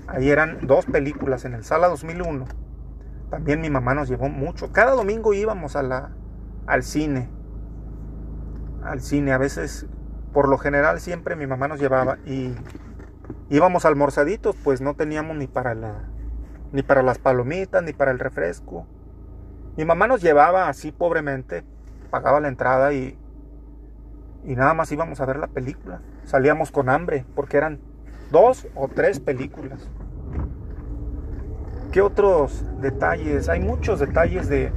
Ahí 0.08 0.30
eran 0.30 0.66
dos 0.66 0.86
películas 0.86 1.46
en 1.46 1.54
el 1.54 1.64
Sala 1.64 1.88
2001. 1.90 2.46
También 3.30 3.62
mi 3.62 3.70
mamá 3.70 3.94
nos 3.94 4.08
llevó 4.08 4.30
mucho. 4.30 4.72
Cada 4.72 4.94
domingo 4.94 5.34
íbamos 5.34 5.76
a 5.76 5.84
la, 5.84 6.12
al 6.66 6.84
cine. 6.84 7.30
Al 8.84 9.02
cine. 9.02 9.34
A 9.34 9.38
veces 9.38 9.86
por 10.34 10.48
lo 10.48 10.58
general 10.58 11.00
siempre 11.02 11.36
mi 11.36 11.46
mamá 11.46 11.68
nos 11.68 11.80
llevaba 11.80 12.18
y 12.26 12.56
íbamos 13.50 13.86
almorzaditos, 13.86 14.56
pues 14.64 14.82
no 14.82 14.96
teníamos 14.96 15.36
ni 15.38 15.48
para 15.48 15.74
la 15.74 16.10
ni 16.74 16.84
para 16.84 17.02
las 17.02 17.18
palomitas 17.18 17.82
ni 17.84 17.94
para 17.94 18.12
el 18.12 18.20
refresco. 18.20 18.86
Mi 19.78 19.86
mamá 19.86 20.08
nos 20.08 20.22
llevaba 20.22 20.68
así 20.68 20.92
pobremente, 20.92 21.64
pagaba 22.10 22.40
la 22.40 22.48
entrada 22.50 22.94
y 22.94 23.18
y 24.44 24.56
nada 24.56 24.74
más 24.74 24.92
íbamos 24.92 25.20
a 25.20 25.26
ver 25.26 25.38
la 25.38 25.48
película. 25.48 26.02
Salíamos 26.24 26.72
con 26.72 26.90
hambre 26.90 27.26
porque 27.36 27.58
eran 27.58 27.80
dos 28.32 28.68
o 28.76 28.88
tres 28.88 29.20
películas. 29.20 29.90
¿Qué 31.92 32.02
otros 32.02 32.64
detalles? 32.82 33.50
Hay 33.50 33.60
muchos 33.60 34.00
detalles 34.00 34.48
de, 34.50 34.72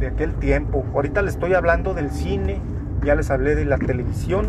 de 0.00 0.06
aquel 0.06 0.34
tiempo. 0.34 0.84
Ahorita 0.94 1.22
les 1.22 1.34
estoy 1.34 1.54
hablando 1.54 1.94
del 1.94 2.10
cine, 2.10 2.60
ya 3.02 3.14
les 3.14 3.30
hablé 3.30 3.54
de 3.54 3.64
la 3.64 3.78
televisión 3.78 4.48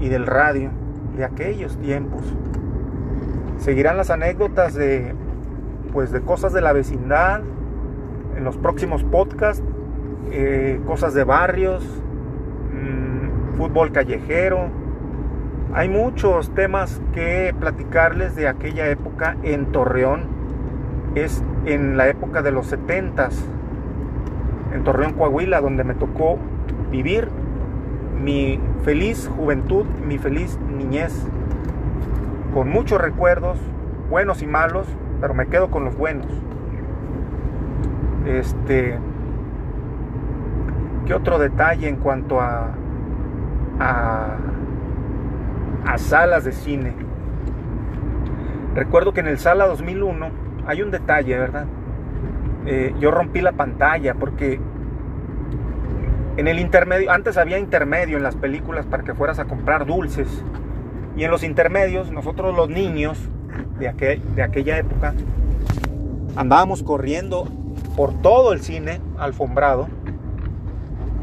y 0.00 0.08
del 0.08 0.26
radio, 0.26 0.70
de 1.18 1.24
aquellos 1.24 1.76
tiempos. 1.78 2.22
Seguirán 3.58 3.96
las 3.96 4.10
anécdotas 4.10 4.74
de 4.74 5.14
pues 5.92 6.12
de 6.12 6.20
cosas 6.20 6.52
de 6.52 6.60
la 6.60 6.72
vecindad 6.72 7.40
en 8.36 8.44
los 8.44 8.56
próximos 8.56 9.02
podcasts, 9.02 9.64
eh, 10.30 10.80
cosas 10.86 11.14
de 11.14 11.24
barrios, 11.24 11.82
mm, 12.72 13.56
fútbol 13.56 13.90
callejero. 13.90 14.68
Hay 15.74 15.88
muchos 15.88 16.54
temas 16.54 17.00
que 17.12 17.54
platicarles 17.58 18.36
de 18.36 18.46
aquella 18.46 18.88
época 18.88 19.36
en 19.42 19.66
Torreón. 19.72 20.22
Es 21.14 21.42
en 21.64 21.96
la 21.96 22.08
época 22.08 22.42
de 22.42 22.52
los 22.52 22.66
70 22.68 23.30
en 24.72 24.84
Torreón, 24.84 25.14
Coahuila, 25.14 25.60
donde 25.60 25.82
me 25.82 25.94
tocó 25.94 26.38
vivir 26.90 27.28
mi 28.22 28.60
feliz 28.84 29.30
juventud, 29.36 29.84
mi 30.06 30.18
feliz 30.18 30.58
niñez, 30.76 31.26
con 32.52 32.68
muchos 32.68 33.00
recuerdos, 33.00 33.58
buenos 34.10 34.42
y 34.42 34.46
malos, 34.46 34.86
pero 35.20 35.34
me 35.34 35.46
quedo 35.46 35.70
con 35.70 35.84
los 35.84 35.96
buenos. 35.96 36.26
Este, 38.26 38.98
¿qué 41.06 41.14
otro 41.14 41.38
detalle 41.38 41.88
en 41.88 41.96
cuanto 41.96 42.40
a, 42.40 42.74
a, 43.78 44.36
a 45.86 45.98
salas 45.98 46.44
de 46.44 46.52
cine? 46.52 47.08
Recuerdo 48.74 49.12
que 49.12 49.20
en 49.20 49.26
el 49.26 49.38
Sala 49.38 49.66
2001 49.66 50.30
hay 50.66 50.82
un 50.82 50.90
detalle, 50.92 51.36
¿verdad? 51.36 51.66
Eh, 52.64 52.94
yo 53.00 53.10
rompí 53.10 53.40
la 53.40 53.50
pantalla 53.52 54.14
porque 54.14 54.60
en 56.38 56.46
el 56.46 56.60
intermedio, 56.60 57.10
antes 57.10 57.36
había 57.36 57.58
intermedio 57.58 58.16
en 58.16 58.22
las 58.22 58.36
películas 58.36 58.86
para 58.86 59.02
que 59.02 59.12
fueras 59.12 59.40
a 59.40 59.46
comprar 59.46 59.86
dulces. 59.86 60.28
Y 61.16 61.24
en 61.24 61.32
los 61.32 61.42
intermedios, 61.42 62.12
nosotros 62.12 62.54
los 62.54 62.68
niños 62.68 63.18
de, 63.80 64.22
de 64.36 64.42
aquella 64.44 64.78
época, 64.78 65.14
andábamos 66.36 66.84
corriendo 66.84 67.48
por 67.96 68.14
todo 68.22 68.52
el 68.52 68.60
cine 68.60 69.00
alfombrado 69.18 69.88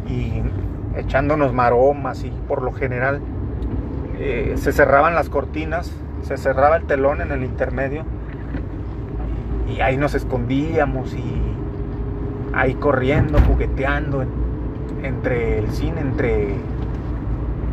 y 0.05 0.41
echándonos 0.97 1.53
maromas 1.53 2.25
y 2.25 2.29
por 2.49 2.61
lo 2.61 2.73
general 2.73 3.21
eh, 4.19 4.55
se 4.57 4.73
cerraban 4.73 5.15
las 5.15 5.29
cortinas, 5.29 5.93
se 6.23 6.35
cerraba 6.35 6.75
el 6.75 6.87
telón 6.87 7.21
en 7.21 7.31
el 7.31 7.45
intermedio 7.45 8.03
y 9.73 9.79
ahí 9.79 9.95
nos 9.95 10.13
escondíamos 10.13 11.13
y 11.13 11.41
ahí 12.53 12.73
corriendo, 12.75 13.39
jugueteando 13.39 14.25
entre 15.05 15.59
el 15.59 15.71
cine, 15.71 16.01
entre, 16.01 16.55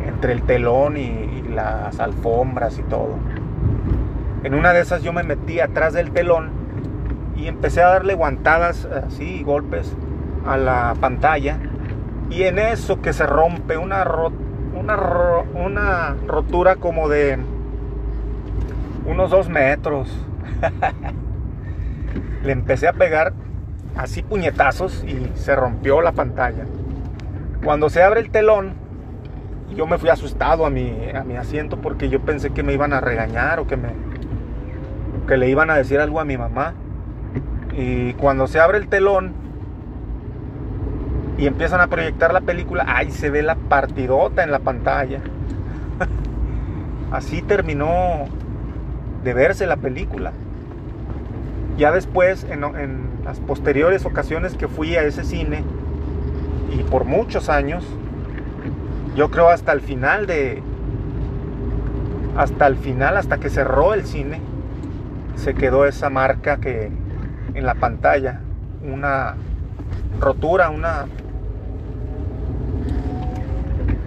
entre 0.07 0.33
el 0.33 0.43
telón 0.43 0.97
y, 0.97 1.31
las 1.53 1.99
alfombras 1.99 2.79
y 2.79 2.81
todo. 2.83 3.15
En 4.43 4.55
una 4.55 4.73
de 4.73 4.81
esas 4.81 5.03
yo 5.03 5.13
me 5.13 5.21
metí 5.21 5.59
atrás 5.59 5.93
del 5.93 6.09
telón 6.09 6.49
y 7.35 7.47
empecé 7.47 7.83
a 7.83 7.89
darle 7.89 8.15
guantadas 8.15 8.85
así, 8.85 9.43
golpes 9.43 9.95
a 10.47 10.57
la 10.57 10.95
pantalla. 10.99 11.59
Y 12.31 12.43
en 12.43 12.57
eso 12.57 13.01
que 13.01 13.13
se 13.13 13.27
rompe 13.27 13.77
una, 13.77 14.03
una, 14.73 14.97
una 15.53 16.15
rotura 16.27 16.77
como 16.77 17.07
de 17.07 17.37
unos 19.05 19.29
dos 19.29 19.49
metros. 19.49 20.09
Le 22.43 22.51
empecé 22.51 22.87
a 22.87 22.93
pegar 22.93 23.33
así 23.95 24.23
puñetazos 24.23 25.03
y 25.03 25.31
se 25.35 25.55
rompió 25.55 26.01
la 26.01 26.13
pantalla. 26.13 26.65
Cuando 27.63 27.89
se 27.89 28.03
abre 28.03 28.19
el 28.19 28.29
telón, 28.29 28.73
yo 29.75 29.87
me 29.87 29.97
fui 29.97 30.09
asustado 30.09 30.65
a 30.65 30.69
mi, 30.69 31.09
a 31.15 31.23
mi 31.23 31.35
asiento 31.35 31.77
porque 31.77 32.09
yo 32.09 32.19
pensé 32.19 32.49
que 32.51 32.61
me 32.61 32.73
iban 32.73 32.93
a 32.93 32.99
regañar 32.99 33.59
o 33.59 33.67
que, 33.67 33.77
me, 33.77 33.89
que 35.27 35.37
le 35.37 35.49
iban 35.49 35.69
a 35.69 35.75
decir 35.75 35.99
algo 35.99 36.19
a 36.19 36.25
mi 36.25 36.37
mamá. 36.37 36.73
Y 37.75 38.13
cuando 38.13 38.47
se 38.47 38.59
abre 38.59 38.77
el 38.77 38.89
telón 38.89 39.33
y 41.37 41.47
empiezan 41.47 41.79
a 41.79 41.87
proyectar 41.87 42.33
la 42.33 42.41
película, 42.41 42.85
ahí 42.87 43.11
se 43.11 43.29
ve 43.29 43.41
la 43.41 43.55
partidota 43.55 44.43
en 44.43 44.51
la 44.51 44.59
pantalla. 44.59 45.21
Así 47.11 47.41
terminó 47.41 48.25
de 49.23 49.33
verse 49.33 49.65
la 49.65 49.77
película. 49.77 50.33
Ya 51.77 51.91
después, 51.91 52.43
en, 52.43 52.63
en 52.63 53.09
las 53.23 53.39
posteriores 53.39 54.05
ocasiones 54.05 54.53
que 54.53 54.67
fui 54.67 54.95
a 54.95 55.03
ese 55.03 55.23
cine, 55.23 55.63
y 56.77 56.83
por 56.83 57.05
muchos 57.05 57.49
años, 57.49 57.85
yo 59.15 59.29
creo 59.29 59.49
hasta 59.49 59.71
el 59.71 59.81
final 59.81 60.25
de, 60.25 60.61
hasta 62.35 62.67
el 62.67 62.77
final, 62.77 63.17
hasta 63.17 63.37
que 63.37 63.49
cerró 63.49 63.93
el 63.93 64.05
cine, 64.05 64.41
se 65.35 65.53
quedó 65.53 65.85
esa 65.85 66.09
marca 66.09 66.57
que 66.57 66.89
en 67.53 67.65
la 67.65 67.75
pantalla, 67.75 68.41
una 68.83 69.35
rotura, 70.19 70.69
una 70.69 71.05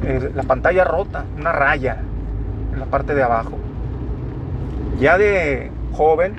eh, 0.04 0.30
la 0.34 0.42
pantalla 0.44 0.84
rota, 0.84 1.24
una 1.36 1.52
raya 1.52 1.98
en 2.72 2.78
la 2.78 2.86
parte 2.86 3.14
de 3.14 3.22
abajo. 3.22 3.58
Ya 5.00 5.18
de 5.18 5.70
joven, 5.92 6.34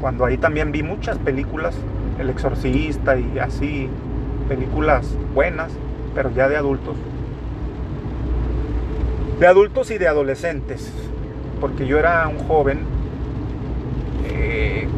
cuando 0.00 0.24
ahí 0.24 0.38
también 0.38 0.72
vi 0.72 0.82
muchas 0.82 1.18
películas, 1.18 1.74
El 2.18 2.30
Exorcista 2.30 3.16
y 3.16 3.38
así, 3.38 3.88
películas 4.50 5.06
buenas, 5.32 5.70
pero 6.12 6.32
ya 6.32 6.48
de 6.48 6.56
adultos. 6.56 6.96
De 9.38 9.46
adultos 9.46 9.92
y 9.92 9.98
de 9.98 10.08
adolescentes, 10.08 10.92
porque 11.60 11.86
yo 11.86 11.98
era 11.98 12.26
un 12.26 12.38
joven 12.48 12.80
eh, 14.28 14.88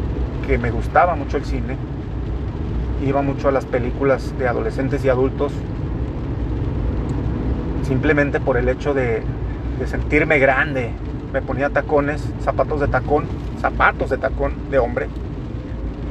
que 0.47 0.57
me 0.57 0.71
gustaba 0.71 1.13
mucho 1.13 1.37
el 1.37 1.45
cine, 1.45 1.77
iba 3.05 3.21
mucho 3.21 3.47
a 3.47 3.51
las 3.51 3.65
películas 3.65 4.33
de 4.39 4.47
adolescentes 4.47 5.05
y 5.05 5.09
adultos, 5.09 5.53
simplemente 7.83 8.39
por 8.39 8.57
el 8.57 8.67
hecho 8.67 8.95
de, 8.95 9.21
de 9.77 9.87
sentirme 9.87 10.39
grande. 10.39 10.89
Me 11.31 11.43
ponía 11.43 11.69
tacones, 11.69 12.27
zapatos 12.41 12.79
de 12.79 12.87
tacón, 12.87 13.25
zapatos 13.61 14.09
de 14.09 14.17
tacón 14.17 14.53
de 14.71 14.79
hombre. 14.79 15.07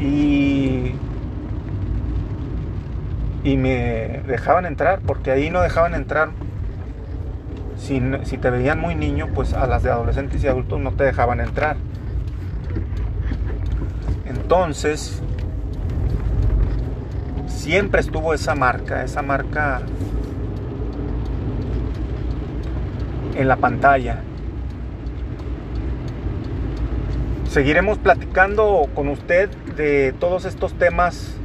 Y 0.00 0.92
y 3.44 3.56
me 3.56 4.22
dejaban 4.26 4.66
entrar, 4.66 5.00
porque 5.00 5.30
ahí 5.30 5.50
no 5.50 5.60
dejaban 5.60 5.94
entrar. 5.94 6.30
Si, 7.76 8.00
si, 8.24 8.38
te 8.38 8.50
veían 8.50 8.80
muy 8.80 8.94
niño, 8.94 9.28
pues 9.34 9.54
a 9.54 9.66
las 9.66 9.82
de 9.82 9.90
adolescentes 9.90 10.42
y 10.44 10.46
adultos 10.46 10.78
no 10.80 10.92
te 10.92 11.04
dejaban 11.04 11.40
entrar. 11.40 11.76
Entonces, 14.24 15.20
siempre 17.46 18.00
estuvo 18.00 18.34
esa 18.34 18.54
marca, 18.54 19.02
esa 19.02 19.22
marca 19.22 19.82
en 23.34 23.48
la 23.48 23.56
pantalla. 23.56 24.20
Seguiremos 27.48 27.98
platicando 27.98 28.88
con 28.94 29.08
usted 29.08 29.50
de 29.76 30.14
todos 30.18 30.44
estos 30.44 30.72
temas 30.74 31.36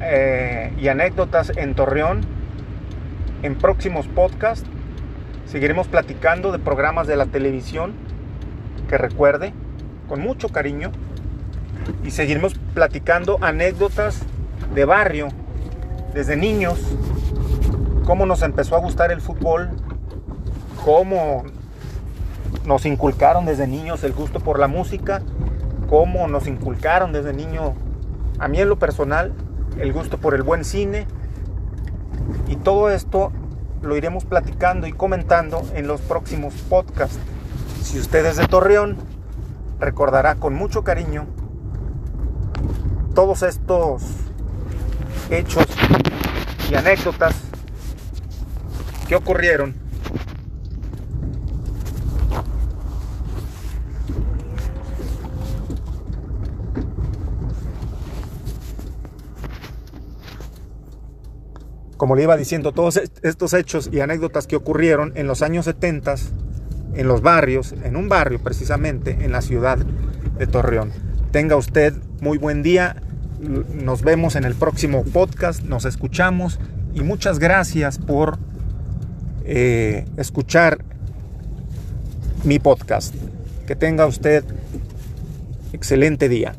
eh, 0.00 0.72
y 0.78 0.88
anécdotas 0.88 1.52
en 1.56 1.74
Torreón 1.74 2.22
en 3.42 3.56
próximos 3.56 4.06
podcasts. 4.06 4.68
Seguiremos 5.46 5.88
platicando 5.88 6.52
de 6.52 6.58
programas 6.58 7.06
de 7.06 7.16
la 7.16 7.26
televisión 7.26 7.94
que 8.88 8.98
recuerde 8.98 9.52
con 10.08 10.20
mucho 10.20 10.48
cariño 10.48 10.90
y 12.04 12.10
seguiremos 12.10 12.54
platicando 12.74 13.38
anécdotas 13.40 14.22
de 14.74 14.84
barrio 14.84 15.28
desde 16.14 16.36
niños, 16.36 16.78
cómo 18.04 18.26
nos 18.26 18.42
empezó 18.42 18.76
a 18.76 18.80
gustar 18.80 19.12
el 19.12 19.20
fútbol, 19.20 19.70
cómo 20.84 21.44
nos 22.64 22.84
inculcaron 22.86 23.46
desde 23.46 23.66
niños 23.66 24.02
el 24.04 24.12
gusto 24.12 24.40
por 24.40 24.58
la 24.58 24.68
música, 24.68 25.22
cómo 25.88 26.26
nos 26.28 26.46
inculcaron 26.46 27.12
desde 27.12 27.32
niño, 27.32 27.74
a 28.38 28.48
mí 28.48 28.60
en 28.60 28.68
lo 28.68 28.78
personal, 28.78 29.32
el 29.78 29.92
gusto 29.92 30.18
por 30.18 30.34
el 30.34 30.42
buen 30.42 30.64
cine. 30.64 31.06
Y 32.48 32.56
todo 32.56 32.90
esto 32.90 33.32
lo 33.82 33.96
iremos 33.96 34.24
platicando 34.24 34.86
y 34.86 34.92
comentando 34.92 35.62
en 35.74 35.86
los 35.86 36.00
próximos 36.00 36.54
podcasts. 36.68 37.18
Si 37.82 37.98
usted 37.98 38.24
es 38.26 38.36
de 38.36 38.46
Torreón, 38.46 38.96
recordará 39.78 40.34
con 40.34 40.54
mucho 40.54 40.84
cariño 40.84 41.26
todos 43.14 43.42
estos 43.42 44.02
hechos 45.30 45.66
y 46.70 46.74
anécdotas 46.74 47.34
que 49.08 49.16
ocurrieron 49.16 49.89
como 62.00 62.16
le 62.16 62.22
iba 62.22 62.34
diciendo, 62.38 62.72
todos 62.72 62.98
estos 63.20 63.52
hechos 63.52 63.90
y 63.92 64.00
anécdotas 64.00 64.46
que 64.46 64.56
ocurrieron 64.56 65.12
en 65.16 65.26
los 65.26 65.42
años 65.42 65.66
70 65.66 66.14
en 66.94 67.06
los 67.06 67.20
barrios, 67.20 67.74
en 67.84 67.94
un 67.94 68.08
barrio 68.08 68.42
precisamente, 68.42 69.18
en 69.20 69.32
la 69.32 69.42
ciudad 69.42 69.76
de 69.76 70.46
Torreón. 70.46 70.92
Tenga 71.30 71.56
usted 71.56 71.92
muy 72.22 72.38
buen 72.38 72.62
día, 72.62 72.96
nos 73.74 74.00
vemos 74.00 74.34
en 74.34 74.44
el 74.44 74.54
próximo 74.54 75.04
podcast, 75.04 75.62
nos 75.62 75.84
escuchamos 75.84 76.58
y 76.94 77.02
muchas 77.02 77.38
gracias 77.38 77.98
por 77.98 78.38
eh, 79.44 80.06
escuchar 80.16 80.82
mi 82.44 82.58
podcast. 82.60 83.14
Que 83.66 83.76
tenga 83.76 84.06
usted 84.06 84.42
excelente 85.74 86.30
día. 86.30 86.54